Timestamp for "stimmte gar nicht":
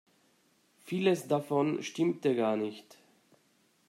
1.83-2.97